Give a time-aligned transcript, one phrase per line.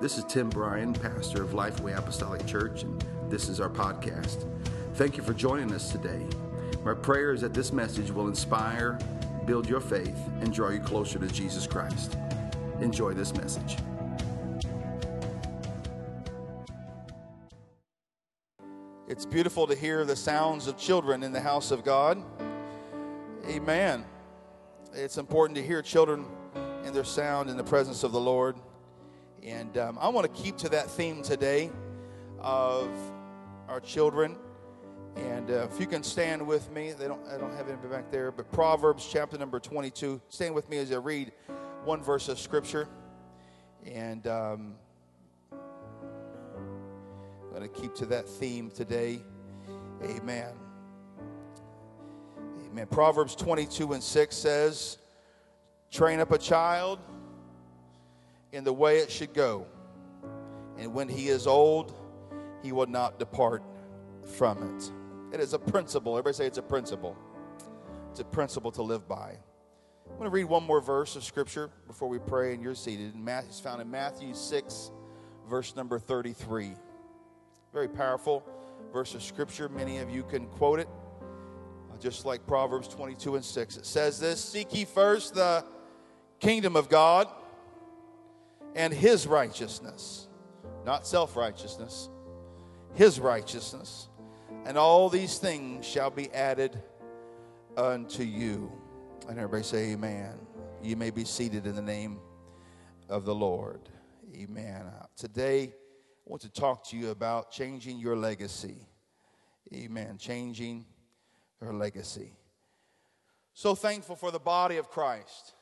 [0.00, 4.48] This is Tim Bryan, pastor of Lifeway Apostolic Church, and this is our podcast.
[4.94, 6.24] Thank you for joining us today.
[6.84, 8.96] My prayer is that this message will inspire,
[9.44, 12.16] build your faith, and draw you closer to Jesus Christ.
[12.80, 13.78] Enjoy this message.
[19.08, 22.22] It's beautiful to hear the sounds of children in the house of God.
[23.48, 24.04] Amen.
[24.92, 26.24] It's important to hear children
[26.84, 28.54] and their sound in the presence of the Lord.
[29.42, 31.70] And um, I want to keep to that theme today
[32.40, 32.90] of
[33.68, 34.36] our children.
[35.16, 38.10] And uh, if you can stand with me, they don't, I don't have anybody back
[38.10, 40.20] there, but Proverbs chapter number 22.
[40.28, 41.32] Stand with me as I read
[41.84, 42.88] one verse of scripture.
[43.84, 44.74] And um,
[45.52, 45.58] I'm
[47.50, 49.20] going to keep to that theme today.
[50.02, 50.52] Amen.
[52.70, 52.86] Amen.
[52.86, 54.98] Proverbs 22 and 6 says,
[55.90, 56.98] Train up a child
[58.52, 59.66] in the way it should go.
[60.78, 61.94] And when he is old,
[62.62, 63.62] he will not depart
[64.36, 64.92] from it.
[65.34, 66.14] It is a principle.
[66.14, 67.16] Everybody say it's a principle.
[68.10, 69.36] It's a principle to live by.
[70.10, 73.12] I'm going to read one more verse of scripture before we pray, and you're seated.
[73.14, 74.90] It's found in Matthew 6,
[75.48, 76.72] verse number 33.
[77.72, 78.42] Very powerful
[78.92, 79.68] verse of scripture.
[79.68, 80.88] Many of you can quote it,
[82.00, 83.76] just like Proverbs 22 and 6.
[83.76, 85.64] It says this Seek ye first the
[86.40, 87.28] kingdom of God
[88.74, 90.28] and his righteousness,
[90.84, 92.08] not self righteousness,
[92.94, 94.08] his righteousness,
[94.64, 96.80] and all these things shall be added
[97.76, 98.72] unto you.
[99.28, 100.34] And everybody say, Amen.
[100.82, 102.20] You may be seated in the name
[103.08, 103.80] of the Lord.
[104.36, 104.82] Amen.
[104.82, 108.86] Uh, today, I want to talk to you about changing your legacy.
[109.74, 110.18] Amen.
[110.18, 110.84] Changing
[111.60, 112.32] your legacy.
[113.54, 115.54] So thankful for the body of Christ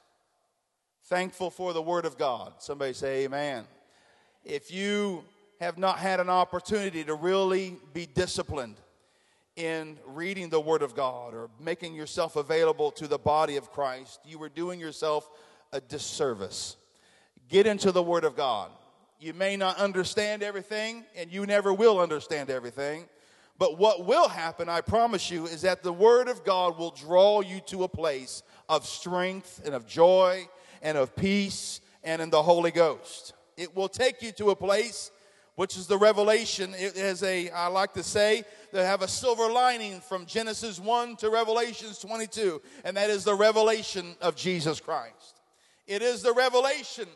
[1.06, 2.54] thankful for the Word of God.
[2.58, 3.64] Somebody say, Amen.
[4.44, 5.24] If you
[5.60, 8.76] have not had an opportunity to really be disciplined
[9.54, 14.20] in reading the Word of God or making yourself available to the body of Christ,
[14.24, 15.30] you are doing yourself
[15.72, 16.76] a disservice.
[17.48, 18.70] Get into the Word of God.
[19.20, 23.04] You may not understand everything, and you never will understand everything.
[23.58, 27.40] But what will happen, I promise you, is that the Word of God will draw
[27.42, 30.48] you to a place of strength and of joy
[30.82, 33.34] and of peace and in the Holy Ghost.
[33.56, 35.10] It will take you to a place
[35.56, 36.74] which is the revelation.
[36.76, 41.16] It has a, I like to say, they have a silver lining from Genesis 1
[41.16, 45.40] to Revelations 22, and that is the revelation of Jesus Christ.
[45.86, 47.08] It is the revelation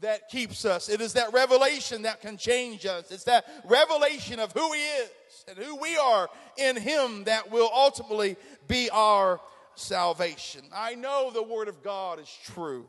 [0.00, 0.88] that keeps us.
[0.88, 3.10] It is that revelation that can change us.
[3.12, 5.10] It's that revelation of who He is
[5.48, 8.36] and who we are in Him that will ultimately
[8.66, 9.40] be our
[9.76, 10.62] salvation.
[10.74, 12.86] I know the Word of God is true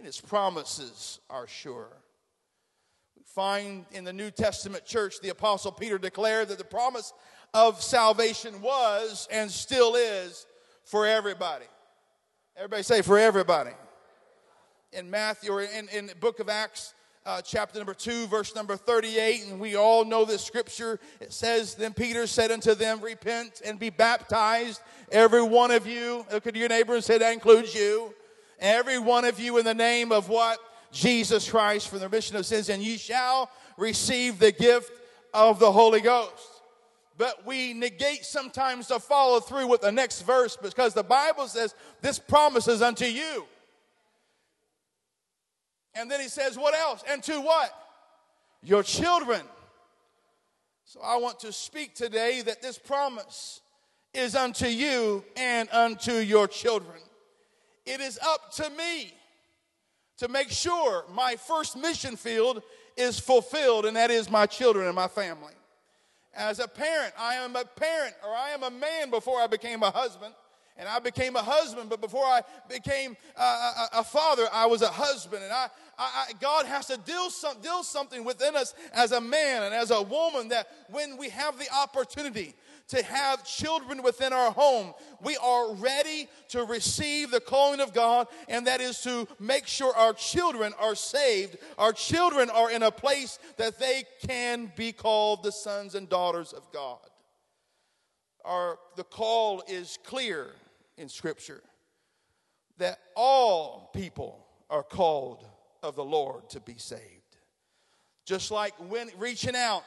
[0.00, 1.88] and his promises are sure.
[3.18, 7.12] We find in the New Testament church, the Apostle Peter declared that the promise
[7.52, 10.46] of salvation was and still is
[10.84, 11.66] for everybody.
[12.56, 13.72] Everybody say, for everybody.
[14.92, 16.94] In Matthew, or in, in the book of Acts,
[17.26, 20.98] uh, chapter number 2, verse number 38, and we all know this scripture.
[21.20, 24.80] It says, Then Peter said unto them, Repent and be baptized,
[25.12, 26.24] every one of you.
[26.32, 28.14] Look at your neighbor and say, That includes you
[28.60, 30.58] every one of you in the name of what?
[30.92, 34.90] Jesus Christ for the remission of sins, and ye shall receive the gift
[35.32, 36.60] of the Holy Ghost.
[37.16, 41.74] But we negate sometimes to follow through with the next verse because the Bible says
[42.00, 43.44] this promises unto you.
[45.94, 47.04] And then he says, What else?
[47.08, 47.70] And to what?
[48.62, 49.42] Your children.
[50.84, 53.60] So I want to speak today that this promise
[54.12, 57.00] is unto you and unto your children.
[57.86, 59.14] It is up to me
[60.18, 62.62] to make sure my first mission field
[62.96, 65.54] is fulfilled, and that is my children and my family.
[66.34, 69.82] As a parent, I am a parent or I am a man before I became
[69.82, 70.34] a husband.
[70.76, 74.80] And I became a husband, but before I became a, a, a father, I was
[74.80, 75.44] a husband.
[75.44, 75.68] And I,
[75.98, 79.90] I, God has to deal, some, deal something within us as a man and as
[79.90, 82.54] a woman that when we have the opportunity
[82.90, 88.26] to have children within our home, we are ready to receive the calling of God,
[88.48, 91.56] and that is to make sure our children are saved.
[91.78, 96.52] Our children are in a place that they can be called the sons and daughters
[96.52, 96.98] of God.
[98.44, 100.48] Our, the call is clear
[100.96, 101.62] in Scripture
[102.78, 105.46] that all people are called
[105.82, 107.02] of the Lord to be saved.
[108.24, 109.84] Just like when reaching out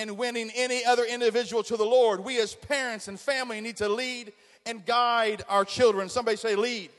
[0.00, 3.88] and winning any other individual to the Lord, we as parents and family need to
[3.88, 4.32] lead
[4.64, 6.08] and guide our children.
[6.08, 6.90] Somebody say, lead.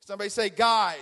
[0.00, 0.98] Somebody say, guide.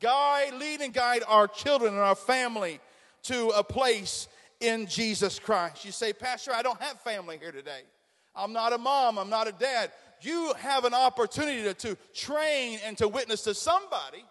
[0.00, 2.80] guide, lead, and guide our children and our family
[3.24, 4.26] to a place
[4.60, 5.84] in Jesus Christ.
[5.84, 7.82] You say, Pastor, I don't have family here today.
[8.34, 9.92] I'm not a mom, I'm not a dad.
[10.22, 14.24] You have an opportunity to, to train and to witness to somebody,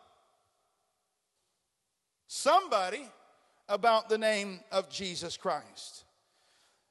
[2.28, 3.08] somebody
[3.68, 6.04] about the name of Jesus Christ.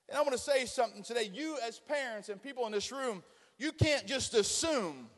[0.08, 1.30] And I want to say something today.
[1.32, 3.22] You, as parents and people in this room,
[3.58, 5.08] you can't just assume.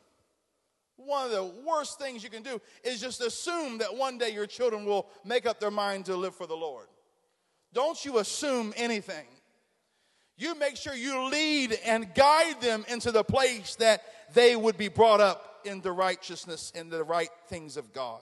[0.97, 4.47] One of the worst things you can do is just assume that one day your
[4.47, 6.87] children will make up their mind to live for the Lord.
[7.73, 9.25] Don't you assume anything.
[10.37, 14.03] You make sure you lead and guide them into the place that
[14.33, 18.21] they would be brought up in the righteousness and the right things of God.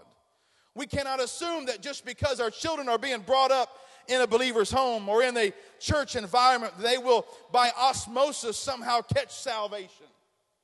[0.75, 3.78] We cannot assume that just because our children are being brought up
[4.08, 9.31] in a believer's home or in a church environment, they will, by osmosis, somehow catch
[9.31, 10.08] salvation,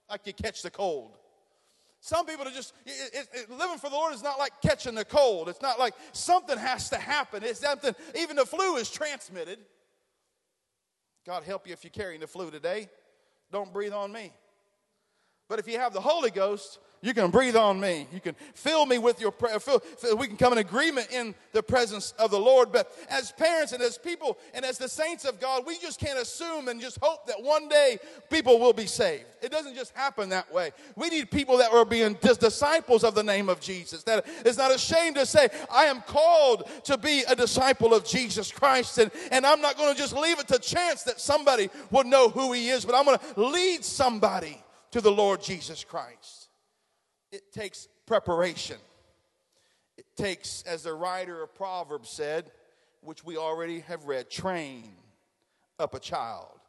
[0.10, 1.12] like you catch the cold.
[2.02, 5.04] Some people are just it, it, living for the Lord is not like catching the
[5.04, 5.50] cold.
[5.50, 7.44] It's not like something has to happen.
[7.44, 7.94] It's something.
[8.18, 9.60] Even the flu is transmitted.
[11.26, 12.90] God help you if you're carrying the flu today.
[13.52, 14.32] Don't breathe on me.
[15.50, 18.08] But if you have the Holy Ghost, you can breathe on me.
[18.12, 19.58] You can fill me with your prayer.
[20.18, 22.72] We can come in agreement in the presence of the Lord.
[22.74, 26.20] But as parents and as people and as the saints of God, we just can't
[26.20, 28.00] assume and just hope that one day
[28.30, 29.24] people will be saved.
[29.42, 30.72] It doesn't just happen that way.
[30.98, 34.04] We need people that are being disciples of the name of Jesus.
[34.04, 38.52] That is not ashamed to say, I am called to be a disciple of Jesus
[38.52, 38.98] Christ.
[38.98, 42.28] And, and I'm not going to just leave it to chance that somebody will know
[42.28, 44.62] who he is, but I'm going to lead somebody
[44.92, 46.50] to the Lord Jesus Christ
[47.32, 48.78] it takes preparation.
[49.98, 52.52] It takes, as the writer of Proverbs said,
[53.02, 54.92] which we already have read, train
[55.78, 56.60] up a child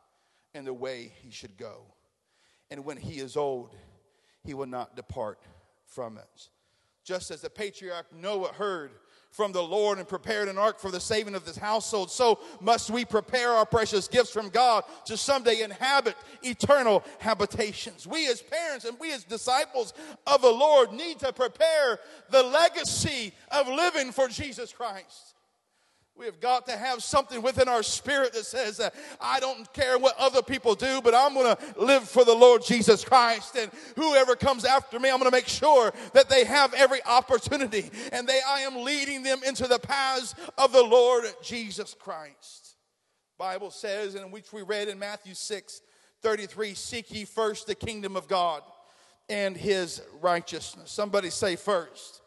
[0.55, 1.82] in the way he should go.
[2.70, 3.75] And when he is old,
[4.44, 5.40] he will not depart
[5.87, 6.49] from it.
[7.05, 8.93] Just as the patriarch Noah heard
[9.30, 12.90] from the Lord and prepared an ark for the saving of his household, so must
[12.90, 18.06] we prepare our precious gifts from God to someday inhabit eternal habitations.
[18.06, 19.94] We as parents and we as disciples
[20.26, 21.98] of the Lord need to prepare
[22.30, 25.34] the legacy of living for Jesus Christ.
[26.20, 28.90] We have got to have something within our spirit that says, uh,
[29.22, 32.62] I don't care what other people do, but I'm going to live for the Lord
[32.62, 33.56] Jesus Christ.
[33.56, 37.90] And whoever comes after me, I'm going to make sure that they have every opportunity
[38.12, 42.76] and they, I am leading them into the paths of the Lord Jesus Christ.
[43.38, 45.81] Bible says, and which we read in Matthew 6
[46.20, 48.61] 33, seek ye first the kingdom of God
[49.31, 50.90] and his righteousness.
[50.90, 52.19] Somebody say first.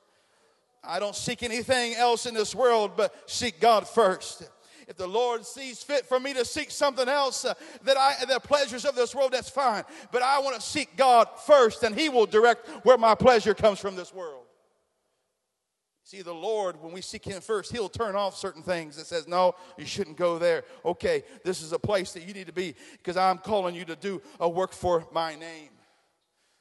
[0.83, 4.49] I don't seek anything else in this world but seek God first.
[4.87, 7.53] If the Lord sees fit for me to seek something else uh,
[7.83, 9.83] that I the pleasures of this world, that's fine.
[10.11, 13.79] But I want to seek God first, and He will direct where my pleasure comes
[13.79, 14.43] from this world.
[16.03, 19.27] See, the Lord, when we seek Him first, He'll turn off certain things that says,
[19.27, 20.65] no, you shouldn't go there.
[20.83, 23.95] Okay, this is a place that you need to be because I'm calling you to
[23.95, 25.69] do a work for my name.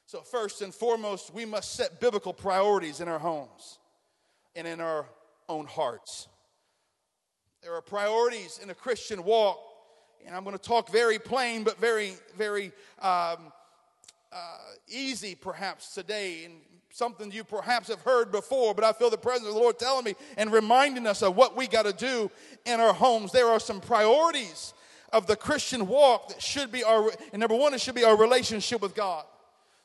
[0.05, 3.79] So, first and foremost, we must set biblical priorities in our homes
[4.55, 5.05] and in our
[5.49, 6.27] own hearts.
[7.61, 9.59] There are priorities in a Christian walk,
[10.25, 12.71] and I'm going to talk very plain, but very, very
[13.01, 13.51] um,
[14.31, 14.57] uh,
[14.87, 16.55] easy perhaps today, and
[16.91, 20.05] something you perhaps have heard before, but I feel the presence of the Lord telling
[20.05, 22.29] me and reminding us of what we got to do
[22.65, 23.31] in our homes.
[23.31, 24.73] There are some priorities
[25.11, 28.17] of the Christian walk that should be our, and number one, it should be our
[28.17, 29.25] relationship with God.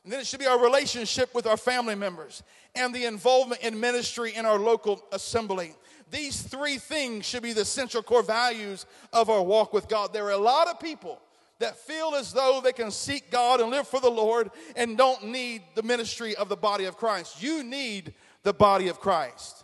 [0.09, 2.41] And then it should be our relationship with our family members
[2.73, 5.75] and the involvement in ministry in our local assembly.
[6.09, 10.11] These three things should be the central core values of our walk with God.
[10.11, 11.21] There are a lot of people
[11.59, 15.25] that feel as though they can seek God and live for the Lord and don't
[15.25, 17.43] need the ministry of the body of Christ.
[17.43, 19.63] You need the body of Christ.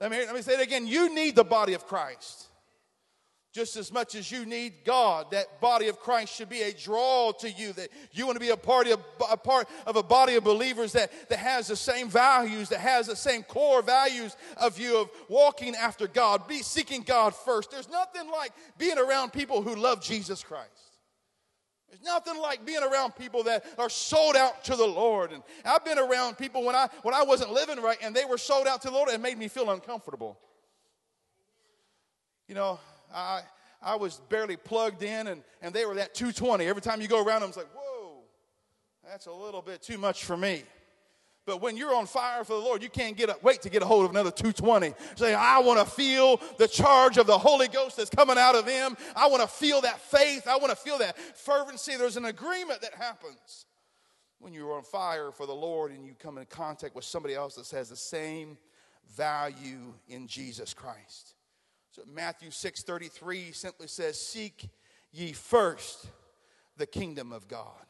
[0.00, 0.86] Let me, let me say it again.
[0.86, 2.46] You need the body of Christ
[3.56, 5.30] just as much as you need God.
[5.30, 7.72] That body of Christ should be a draw to you.
[7.72, 10.92] That you want to be a part of a part of a body of believers
[10.92, 15.10] that, that has the same values, that has the same core values of you of
[15.30, 17.70] walking after God, be seeking God first.
[17.70, 20.70] There's nothing like being around people who love Jesus Christ.
[21.88, 25.32] There's nothing like being around people that are sold out to the Lord.
[25.32, 28.36] And I've been around people when I when I wasn't living right and they were
[28.36, 30.38] sold out to the Lord and made me feel uncomfortable.
[32.48, 32.78] You know,
[33.14, 33.42] I,
[33.82, 36.66] I was barely plugged in, and, and they were that 220.
[36.66, 38.18] Every time you go around them, it's like, whoa,
[39.04, 40.62] that's a little bit too much for me.
[41.46, 43.80] But when you're on fire for the Lord, you can't get a, wait to get
[43.80, 44.92] a hold of another 220.
[45.14, 48.66] Say, I want to feel the charge of the Holy Ghost that's coming out of
[48.66, 48.96] them.
[49.14, 50.48] I want to feel that faith.
[50.48, 51.96] I want to feel that fervency.
[51.96, 53.66] There's an agreement that happens
[54.40, 57.54] when you're on fire for the Lord and you come in contact with somebody else
[57.54, 58.58] that has the same
[59.16, 61.35] value in Jesus Christ.
[61.96, 64.68] So Matthew 6:33 simply says, "Seek
[65.12, 66.04] ye first
[66.76, 67.86] the kingdom of God."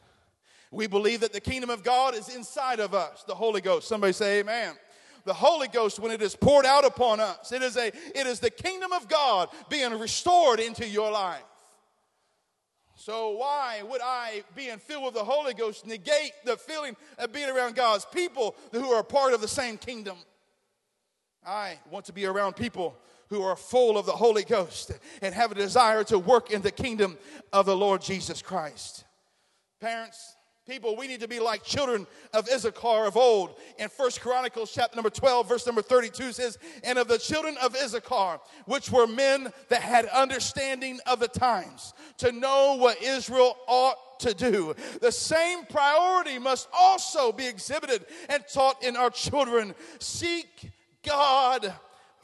[0.71, 3.85] We believe that the kingdom of God is inside of us, the Holy Ghost.
[3.85, 4.79] Somebody say amen.
[5.25, 8.39] The Holy Ghost, when it is poured out upon us, it is, a, it is
[8.39, 11.43] the kingdom of God being restored into your life.
[12.95, 17.49] So, why would I, being filled with the Holy Ghost, negate the feeling of being
[17.49, 20.17] around God's people who are part of the same kingdom?
[21.45, 22.97] I want to be around people
[23.29, 24.91] who are full of the Holy Ghost
[25.21, 27.17] and have a desire to work in the kingdom
[27.51, 29.05] of the Lord Jesus Christ.
[29.79, 33.55] Parents, people, we need to be like children of Issachar of old.
[33.77, 37.75] In First Chronicles chapter number 12, verse number 32 says, And of the children of
[37.75, 44.19] Issachar, which were men that had understanding of the times, to know what Israel ought
[44.19, 44.73] to do.
[44.99, 49.75] The same priority must also be exhibited and taught in our children.
[49.99, 50.71] Seek
[51.03, 51.73] God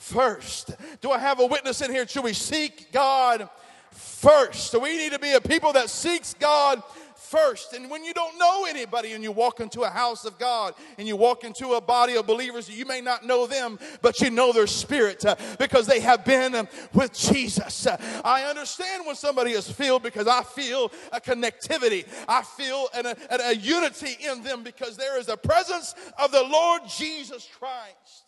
[0.04, 0.72] first.
[1.02, 2.06] Do I have a witness in here?
[2.08, 3.50] Should we seek God
[3.92, 4.70] first?
[4.72, 6.84] So we need to be a people that seeks God
[7.16, 7.74] first.
[7.74, 11.08] And when you don't know anybody and you walk into a house of God and
[11.08, 14.52] you walk into a body of believers, you may not know them, but you know
[14.52, 17.88] their spirit uh, because they have been um, with Jesus.
[18.26, 23.16] I understand when somebody is filled because I feel a connectivity, I feel an, a,
[23.32, 28.23] a unity in them because there is a presence of the Lord Jesus Christ.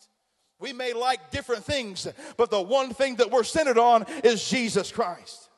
[0.58, 4.90] We may like different things, but the one thing that we're centered on is Jesus
[4.90, 5.50] Christ.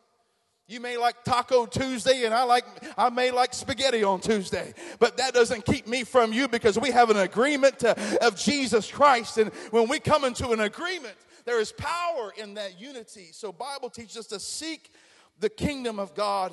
[0.67, 2.65] You may like Taco Tuesday, and I like
[2.99, 6.91] I may like spaghetti on Tuesday, but that doesn't keep me from you because we
[6.91, 11.59] have an agreement to, of Jesus Christ, and when we come into an agreement, there
[11.59, 13.29] is power in that unity.
[13.33, 14.93] So, Bible teaches us to seek
[15.41, 16.53] the kingdom of God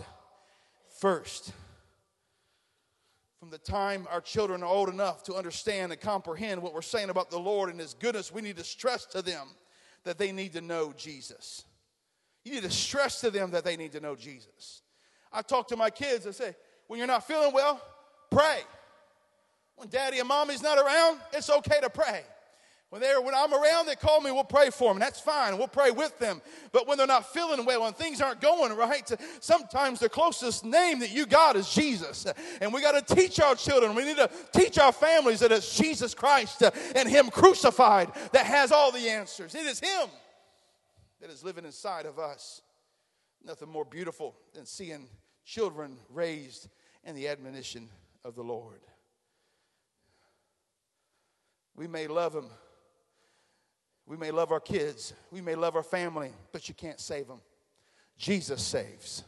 [1.00, 1.52] first.
[3.46, 7.12] From the time our children are old enough to understand and comprehend what we're saying
[7.12, 9.50] about the Lord and His goodness, we need to stress to them
[10.04, 11.64] that they need to know Jesus.
[12.44, 14.82] You need to stress to them that they need to know Jesus.
[15.32, 16.56] I talk to my kids, I say,
[16.88, 17.80] when you're not feeling well,
[18.32, 18.62] pray.
[19.76, 22.24] When daddy and mommy's not around, it's okay to pray.
[22.90, 25.00] When, they're, when I'm around, they call me, we'll pray for them.
[25.00, 25.58] That's fine.
[25.58, 26.42] We'll pray with them.
[26.72, 31.00] But when they're not feeling well and things aren't going right, sometimes the closest name
[31.00, 32.26] that you got is Jesus.
[32.62, 35.76] And we got to teach our children, we need to teach our families that it's
[35.76, 36.64] Jesus Christ
[36.96, 39.56] and Him crucified that has all the answers.
[39.56, 40.10] It is Him
[41.22, 42.62] that is living inside of us.
[43.44, 45.08] Nothing more beautiful than seeing
[45.44, 46.70] children raised
[47.04, 47.90] in the admonition
[48.24, 48.82] of the Lord.
[51.76, 52.50] We may love them.
[54.08, 55.14] We may love our kids.
[55.32, 57.40] We may love our family, but you can't save them.
[58.18, 59.24] Jesus saves.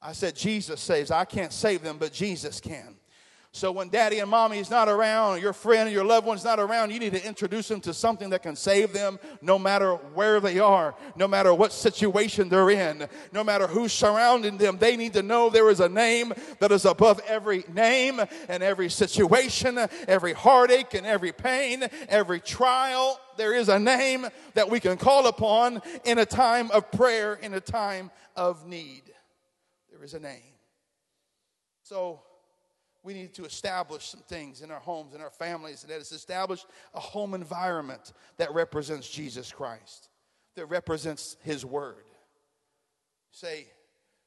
[0.00, 1.10] I said, Jesus saves.
[1.10, 2.96] I can't save them, but Jesus can.
[3.52, 6.90] So when daddy and mommy is not around, your friend your loved one's not around,
[6.90, 10.58] you need to introduce them to something that can save them no matter where they
[10.58, 14.76] are, no matter what situation they're in, no matter who's surrounding them.
[14.78, 18.90] They need to know there is a name that is above every name and every
[18.90, 23.18] situation, every heartache and every pain, every trial.
[23.38, 27.54] There is a name that we can call upon in a time of prayer, in
[27.54, 29.02] a time of need.
[29.90, 30.42] There is a name.
[31.82, 32.20] So,
[33.02, 36.12] we need to establish some things in our homes and our families and that is
[36.12, 36.64] establish
[36.94, 40.08] a home environment that represents Jesus Christ,
[40.56, 42.04] that represents his word.
[43.30, 43.66] Say,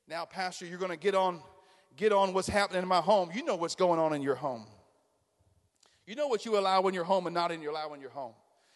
[0.07, 1.41] now, Pastor, you're going to get on
[1.97, 3.29] get on what's happening in my home.
[3.33, 4.65] You know what's going on in your home.
[6.05, 8.09] You know what you allow in your home and not in your allow in your
[8.09, 8.33] home.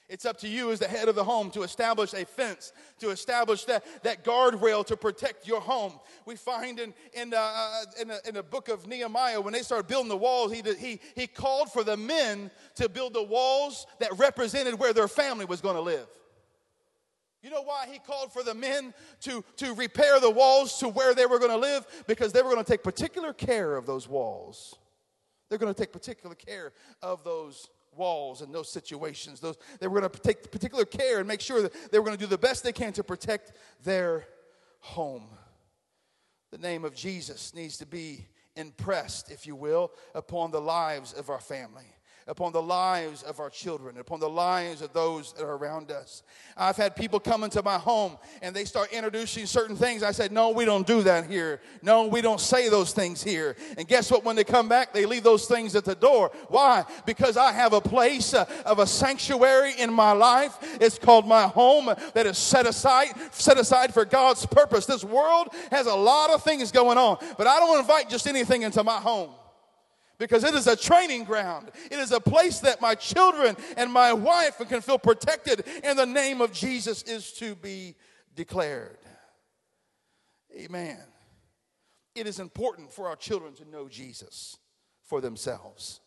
[0.07, 3.09] It's up to you as the head of the home to establish a fence, to
[3.09, 5.93] establish that, that guardrail to protect your home.
[6.27, 9.63] We find in, in, uh, uh in, the, in the book of Nehemiah, when they
[9.63, 13.87] started building the walls, he, he, he called for the men to build the walls
[13.99, 16.07] that represented where their family was going to live.
[17.41, 21.15] You know why he called for the men to, to repair the walls to where
[21.15, 21.85] they were going to live?
[22.07, 24.75] Because they were going to take particular care of those walls.
[25.49, 29.39] They're going to take particular care of those walls and those situations.
[29.39, 32.17] Those, they were going to take particular care and make sure that they were going
[32.17, 34.25] to do the best they can to protect their
[34.79, 35.27] home.
[36.51, 41.29] The name of Jesus needs to be impressed, if you will, upon the lives of
[41.29, 41.85] our family
[42.27, 46.23] upon the lives of our children, upon the lives of those that are around us.
[46.57, 50.01] I've had people come into my home and they start introducing certain things.
[50.01, 51.61] I said, No, we don't do that here.
[51.83, 53.55] No, we don't say those things here.
[53.77, 54.23] And guess what?
[54.23, 56.31] When they come back, they leave those things at the door.
[56.47, 56.85] Why?
[57.05, 60.57] Because I have a place uh, of a sanctuary in my life.
[60.81, 64.87] It's called my home that is set aside, set aside for God's purpose.
[64.87, 68.63] This world has a lot of things going on, but I don't invite just anything
[68.63, 69.29] into my home.
[70.17, 71.71] Because it is a training ground.
[71.91, 76.05] It is a place that my children and my wife can feel protected and the
[76.05, 77.95] name of Jesus is to be
[78.35, 78.97] declared.
[80.57, 80.99] Amen.
[82.15, 84.57] It is important for our children to know Jesus
[85.03, 85.99] for themselves.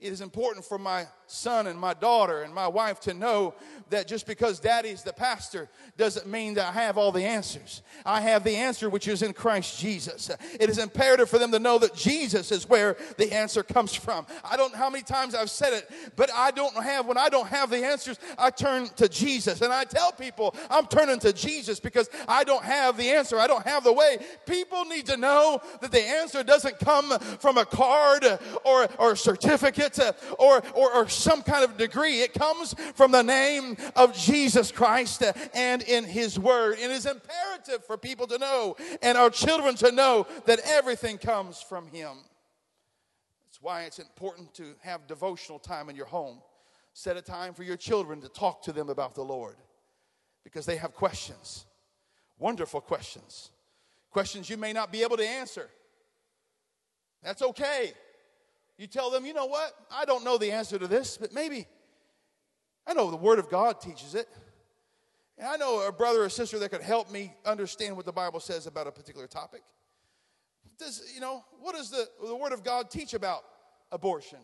[0.00, 3.54] It is important for my son and my daughter and my wife to know
[3.90, 7.82] that just because daddy's the pastor doesn't mean that I have all the answers.
[8.06, 10.30] I have the answer which is in Christ Jesus.
[10.58, 14.26] It is imperative for them to know that Jesus is where the answer comes from.
[14.42, 17.28] I don't know how many times I've said it, but I don't have, when I
[17.28, 19.60] don't have the answers, I turn to Jesus.
[19.60, 23.38] And I tell people I'm turning to Jesus because I don't have the answer.
[23.38, 24.18] I don't have the way.
[24.46, 28.24] People need to know that the answer doesn't come from a card
[28.64, 29.89] or, or a certificate
[30.38, 32.20] or, or, or some kind of degree.
[32.20, 35.22] It comes from the name of Jesus Christ
[35.54, 36.78] and in His Word.
[36.78, 41.60] It is imperative for people to know and our children to know that everything comes
[41.60, 42.16] from Him.
[43.46, 46.40] That's why it's important to have devotional time in your home.
[46.92, 49.56] Set a time for your children to talk to them about the Lord
[50.44, 51.66] because they have questions,
[52.38, 53.50] wonderful questions,
[54.10, 55.68] questions you may not be able to answer.
[57.22, 57.92] That's okay.
[58.80, 59.74] You tell them, you know what?
[59.92, 61.66] I don't know the answer to this, but maybe
[62.86, 64.26] I know the Word of God teaches it.
[65.36, 68.40] And I know a brother or sister that could help me understand what the Bible
[68.40, 69.60] says about a particular topic.
[70.78, 73.42] Does, you know, what does the, the Word of God teach about
[73.92, 74.38] abortion?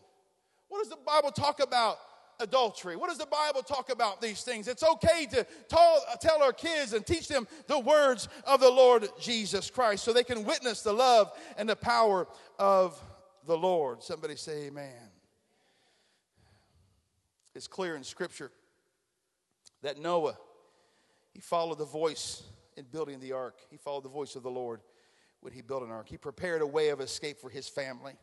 [0.68, 1.96] What does the Bible talk about
[2.38, 2.96] adultery?
[2.96, 4.68] What does the Bible talk about these things?
[4.68, 9.08] It's okay to tell, tell our kids and teach them the words of the Lord
[9.18, 12.28] Jesus Christ so they can witness the love and the power
[12.58, 13.02] of
[13.46, 14.02] the Lord.
[14.02, 15.10] Somebody say, Amen.
[17.54, 18.50] It's clear in Scripture
[19.82, 20.36] that Noah,
[21.32, 22.42] he followed the voice
[22.76, 23.58] in building the ark.
[23.70, 24.80] He followed the voice of the Lord
[25.40, 26.06] when he built an ark.
[26.08, 28.14] He prepared a way of escape for his family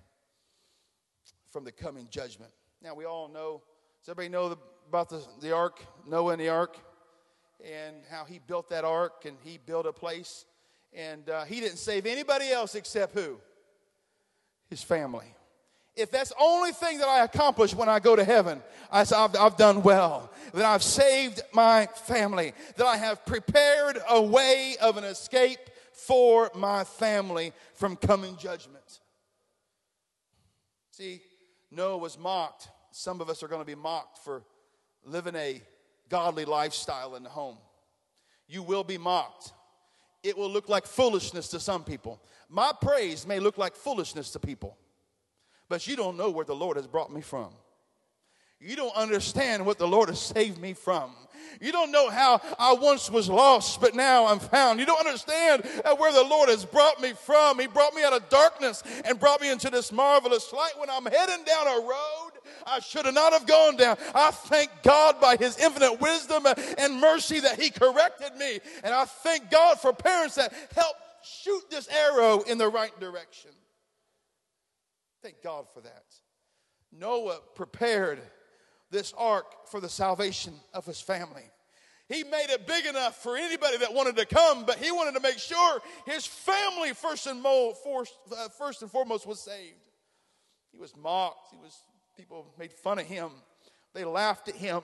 [1.51, 2.51] from the coming judgment.
[2.81, 3.63] Now, we all know,
[4.01, 6.77] does everybody know the, about the, the ark, Noah and the ark,
[7.63, 10.45] and how he built that ark and he built a place?
[10.93, 13.39] And uh, he didn't save anybody else except who?
[14.73, 15.27] His family.
[15.95, 19.15] If that's the only thing that I accomplish when I go to heaven, I say,
[19.15, 20.31] I've, I've done well.
[20.55, 22.53] That I've saved my family.
[22.77, 25.59] That I have prepared a way of an escape
[25.91, 28.99] for my family from coming judgment.
[30.89, 31.21] See,
[31.69, 32.69] Noah was mocked.
[32.89, 34.41] Some of us are going to be mocked for
[35.05, 35.61] living a
[36.09, 37.57] godly lifestyle in the home.
[38.47, 39.53] You will be mocked.
[40.23, 42.21] It will look like foolishness to some people.
[42.49, 44.77] My praise may look like foolishness to people,
[45.69, 47.49] but you don't know where the Lord has brought me from.
[48.59, 51.11] You don't understand what the Lord has saved me from.
[51.59, 54.79] You don't know how I once was lost, but now I'm found.
[54.79, 55.65] You don't understand
[55.97, 57.59] where the Lord has brought me from.
[57.59, 60.71] He brought me out of darkness and brought me into this marvelous light.
[60.77, 62.31] When I'm heading down a road
[62.65, 66.45] I should have not have gone down, I thank God by His infinite wisdom
[66.77, 68.59] and mercy that He corrected me.
[68.83, 73.51] And I thank God for parents that help shoot this arrow in the right direction.
[75.21, 76.03] Thank God for that.
[76.91, 78.19] Noah prepared
[78.91, 81.43] this ark for the salvation of his family.
[82.09, 85.21] He made it big enough for anybody that wanted to come, but he wanted to
[85.21, 89.87] make sure his family, first and, uh, first and foremost, was saved.
[90.71, 91.51] He was mocked.
[91.51, 91.75] He was,
[92.17, 93.31] people made fun of him.
[93.93, 94.81] They laughed at him.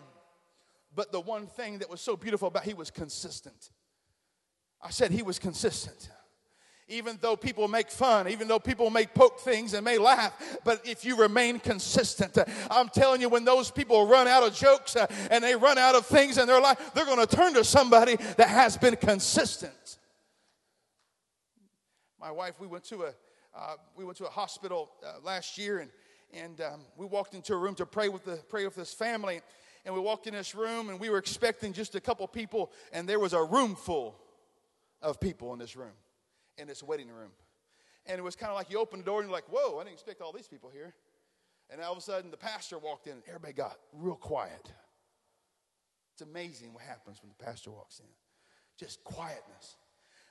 [0.95, 3.69] But the one thing that was so beautiful about he was consistent.
[4.81, 6.09] I said he was consistent
[6.89, 10.33] even though people make fun, even though people may poke things and may laugh,
[10.65, 12.37] but if you remain consistent,
[12.69, 15.95] I'm telling you, when those people run out of jokes uh, and they run out
[15.95, 19.99] of things in their life, they're going to turn to somebody that has been consistent.
[22.19, 23.13] My wife, we went to a
[23.55, 25.89] uh, we went to a hospital uh, last year, and
[26.33, 29.41] and um, we walked into a room to pray with the pray with this family,
[29.85, 33.07] and we walked in this room, and we were expecting just a couple people, and
[33.07, 34.15] there was a room full
[35.01, 35.93] of people in this room
[36.59, 37.31] in this wedding room.
[38.05, 39.83] And it was kind of like you open the door and you're like, whoa, I
[39.83, 40.93] didn't expect all these people here.
[41.69, 44.71] And all of a sudden, the pastor walked in and everybody got real quiet.
[46.13, 48.05] It's amazing what happens when the pastor walks in.
[48.77, 49.77] Just quietness.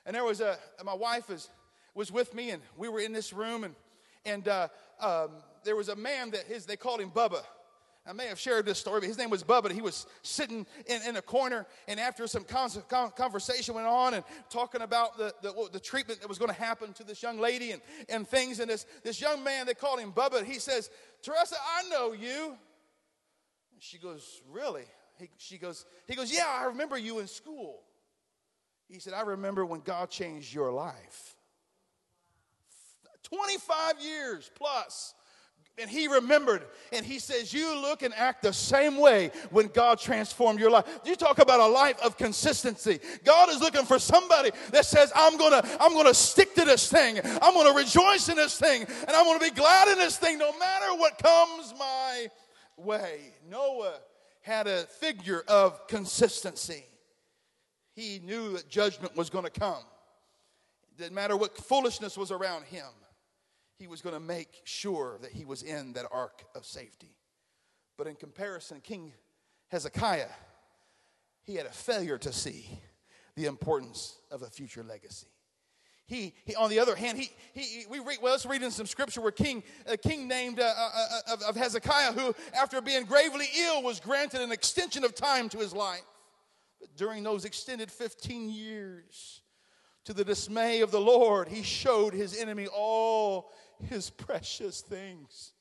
[0.05, 1.49] And there was a, my wife was,
[1.95, 3.75] was with me, and we were in this room, and,
[4.29, 4.67] and uh,
[4.99, 5.29] um,
[5.63, 7.43] there was a man that his, they called him Bubba.
[8.07, 9.71] I may have shared this story, but his name was Bubba.
[9.71, 14.15] He was sitting in, in a corner, and after some con- con- conversation went on
[14.15, 17.39] and talking about the, the, the treatment that was going to happen to this young
[17.39, 20.89] lady and, and things, and this, this young man, they called him Bubba, he says,
[21.21, 22.55] Teresa, I know you.
[23.79, 24.85] She goes, Really?
[25.17, 27.81] He, she goes, he goes, Yeah, I remember you in school.
[28.87, 31.35] He said, I remember when God changed your life.
[33.29, 35.13] 25 years plus
[35.79, 39.97] And he remembered, and he says, You look and act the same way when God
[39.97, 40.85] transformed your life.
[41.05, 42.99] You talk about a life of consistency.
[43.23, 47.21] God is looking for somebody that says, I'm gonna, I'm gonna stick to this thing,
[47.23, 50.51] I'm gonna rejoice in this thing, and I'm gonna be glad in this thing no
[50.59, 52.27] matter what comes my
[52.75, 53.33] way.
[53.49, 53.99] Noah
[54.41, 56.83] had a figure of consistency.
[57.93, 59.83] He knew that judgment was gonna come.
[60.97, 62.87] Didn't matter what foolishness was around him
[63.79, 67.15] he was going to make sure that he was in that ark of safety.
[67.97, 69.13] But in comparison, King
[69.69, 70.27] Hezekiah,
[71.43, 72.69] he had a failure to see
[73.35, 75.27] the importance of a future legacy.
[76.07, 78.87] He, he on the other hand, he, he, we read, well, let's read in some
[78.87, 83.05] scripture where King, a king named uh, uh, uh, of, of Hezekiah, who after being
[83.05, 86.01] gravely ill was granted an extension of time to his life.
[86.81, 89.41] But during those extended 15 years,
[90.05, 93.51] to the dismay of the Lord, he showed his enemy all
[93.87, 95.53] his precious things.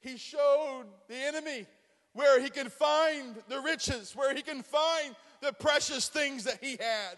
[0.00, 1.66] He showed the enemy
[2.12, 6.72] where he can find the riches, where he can find the precious things that he
[6.72, 7.16] had.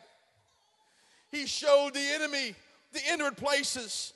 [1.30, 2.54] He showed the enemy
[2.92, 4.12] the inward places.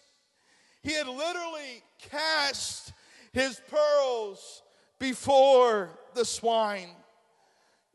[0.83, 2.93] He had literally cast
[3.33, 4.63] his pearls
[4.99, 6.91] before the swine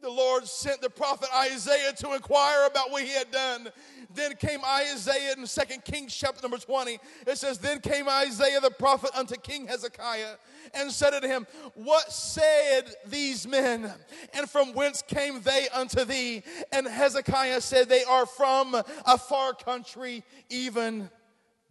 [0.02, 3.70] the Lord sent the prophet Isaiah to inquire about what he had done.
[4.14, 7.00] Then came Isaiah in 2 Kings chapter number 20.
[7.28, 10.36] It says, Then came Isaiah the prophet unto King Hezekiah
[10.74, 13.92] and said unto him, What said these men?
[14.34, 16.44] And from whence came they unto thee?
[16.72, 21.10] And Hezekiah said, They are from a far country, even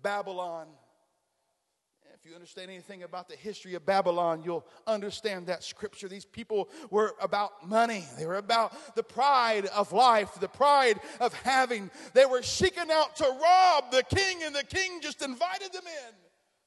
[0.02, 0.66] Babylon
[2.24, 6.08] you understand anything about the history of Babylon, you'll understand that scripture.
[6.08, 11.32] These people were about money, they were about the pride of life, the pride of
[11.32, 11.90] having.
[12.12, 16.14] They were seeking out to rob the king, and the king just invited them in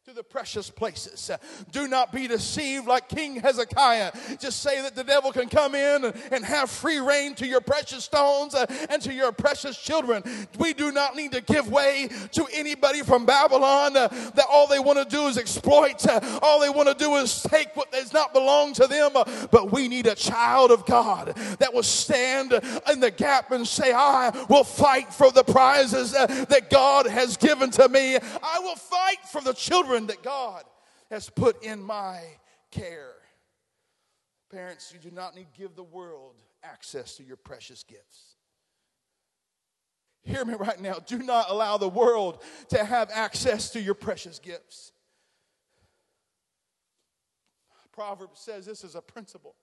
[0.06, 1.32] to the precious places.
[1.72, 4.12] Do not be deceived like King Hezekiah.
[4.38, 8.04] Just say that the devil can come in and have free rein to your precious
[8.04, 10.22] stones uh, and to your precious children.
[10.60, 14.80] We do not need to give way to anybody from Babylon uh, that all they
[14.80, 16.06] want to do is exploit.
[16.06, 19.14] Uh, all they want to do is take what does not belong to them.
[19.52, 22.52] But we need a child of God that will stand
[22.92, 27.72] in the gap and say, I will fight for the prizes that God has given
[27.72, 28.18] to me.
[28.18, 30.64] I will fight for the children children that God
[31.10, 32.22] has put in my
[32.72, 33.14] care.
[34.52, 38.36] Parents, you do not need to give the world access to your precious gifts.
[40.24, 40.96] Hear me right now.
[41.06, 44.92] Do not allow the world to have access to your precious gifts.
[47.92, 49.54] Proverbs says this is a principle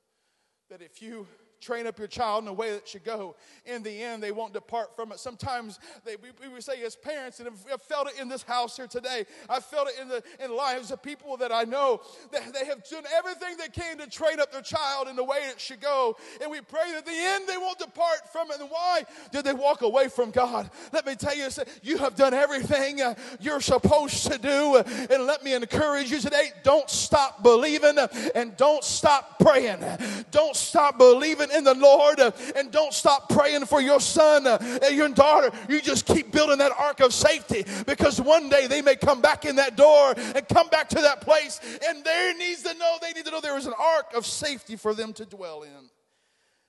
[0.69, 1.27] that if you
[1.61, 3.37] train up your child in the way that should go.
[3.67, 5.19] In the end, they won't depart from it.
[5.19, 8.87] Sometimes they, we, we say as parents, and I've felt it in this house here
[8.87, 9.27] today.
[9.49, 12.01] I've felt it in the in lives of people that I know
[12.33, 15.39] that they have done everything they can to train up their child in the way
[15.51, 16.17] it should go.
[16.41, 18.61] And we pray that the end they won't depart from it.
[18.61, 20.71] And why did they walk away from God?
[20.93, 21.49] Let me tell you,
[21.83, 24.83] you have done everything uh, you're supposed to do.
[25.11, 27.97] And let me encourage you today, don't stop believing
[28.35, 29.85] and don't stop praying.
[30.31, 34.59] Don't stop believing in the Lord uh, and don't stop praying for your son uh,
[34.83, 35.51] and your daughter.
[35.69, 39.45] You just keep building that ark of safety because one day they may come back
[39.45, 43.13] in that door and come back to that place and there needs to know, they
[43.13, 45.91] need to know there is an ark of safety for them to dwell in.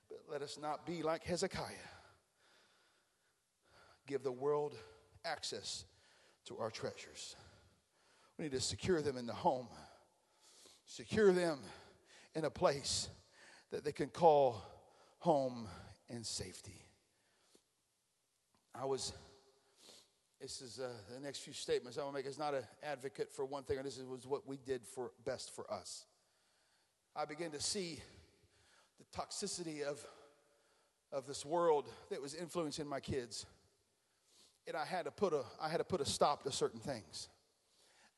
[0.08, 1.64] But let us not be like Hezekiah.
[4.06, 4.74] Give the world
[5.24, 5.84] access
[6.46, 7.36] to our treasures.
[8.38, 9.68] We need to secure them in the home,
[10.86, 11.60] secure them
[12.34, 13.08] in a place
[13.70, 14.62] that they can call
[15.22, 15.68] home
[16.08, 16.84] in safety.
[18.74, 19.12] I was,
[20.40, 22.26] this is uh, the next few statements I want to make.
[22.26, 25.54] Is not an advocate for one thing, and this was what we did for best
[25.54, 26.06] for us.
[27.14, 28.00] I began to see
[28.98, 30.04] the toxicity of,
[31.12, 33.46] of this world that was influencing my kids.
[34.66, 37.28] And I had to put a I had to put a stop to certain things.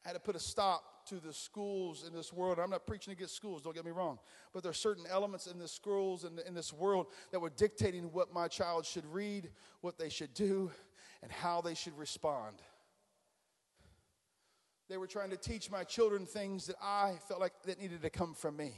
[0.07, 2.59] I had to put a stop to the schools in this world.
[2.59, 4.19] I'm not preaching against schools, don't get me wrong.
[4.53, 8.13] But there are certain elements in the schools and in this world that were dictating
[8.13, 10.71] what my child should read, what they should do,
[11.23, 12.57] and how they should respond.
[14.89, 18.11] They were trying to teach my children things that I felt like that needed to
[18.11, 18.75] come from me.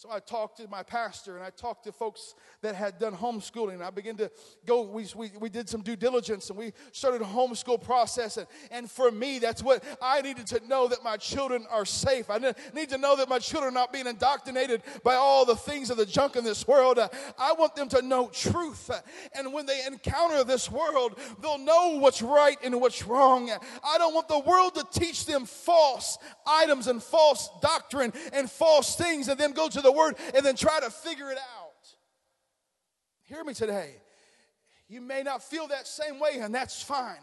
[0.00, 3.82] So I talked to my pastor and I talked to folks that had done homeschooling.
[3.82, 4.30] I began to
[4.64, 8.38] go, we, we, we did some due diligence and we started a homeschool process.
[8.38, 12.30] And, and for me, that's what I needed to know that my children are safe.
[12.30, 12.38] I
[12.74, 15.98] need to know that my children are not being indoctrinated by all the things of
[15.98, 16.98] the junk in this world.
[16.98, 18.90] Uh, I want them to know truth.
[19.34, 23.50] And when they encounter this world, they'll know what's right and what's wrong.
[23.84, 28.96] I don't want the world to teach them false items and false doctrine and false
[28.96, 31.88] things and then go to the the word and then try to figure it out.
[33.24, 33.94] Hear me today.
[34.88, 37.20] You may not feel that same way, and that's fine.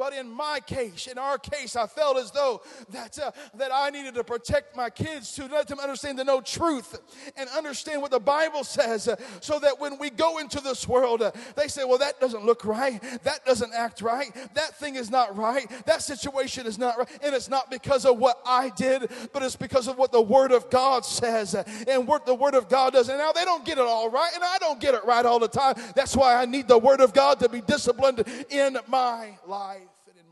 [0.00, 3.90] But in my case, in our case, I felt as though that, uh, that I
[3.90, 6.98] needed to protect my kids to let them understand to know truth
[7.36, 11.20] and understand what the Bible says uh, so that when we go into this world,
[11.20, 12.98] uh, they say, well, that doesn't look right.
[13.24, 14.34] That doesn't act right.
[14.54, 15.70] That thing is not right.
[15.84, 17.08] That situation is not right.
[17.22, 20.50] And it's not because of what I did, but it's because of what the Word
[20.50, 23.10] of God says uh, and what the Word of God does.
[23.10, 25.38] And now they don't get it all right, and I don't get it right all
[25.38, 25.74] the time.
[25.94, 29.89] That's why I need the Word of God to be disciplined in my life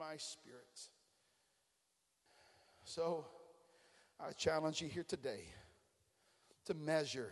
[0.09, 0.89] my spirit.
[2.85, 3.27] So
[4.19, 5.41] I challenge you here today
[6.65, 7.31] to measure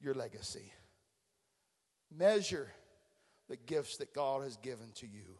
[0.00, 0.70] your legacy.
[2.14, 2.70] Measure
[3.48, 5.38] the gifts that God has given to you.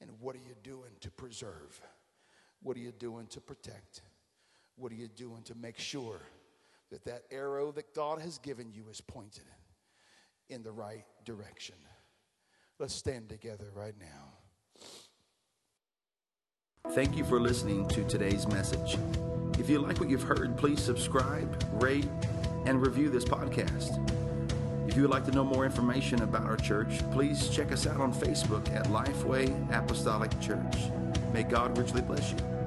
[0.00, 1.80] And what are you doing to preserve?
[2.62, 4.02] What are you doing to protect?
[4.76, 6.20] What are you doing to make sure
[6.92, 9.44] that that arrow that God has given you is pointed
[10.48, 11.76] in the right direction?
[12.78, 14.39] Let's stand together right now.
[16.88, 18.98] Thank you for listening to today's message.
[19.60, 22.08] If you like what you've heard, please subscribe, rate,
[22.66, 23.96] and review this podcast.
[24.88, 28.00] If you would like to know more information about our church, please check us out
[28.00, 30.90] on Facebook at Lifeway Apostolic Church.
[31.32, 32.59] May God richly bless you.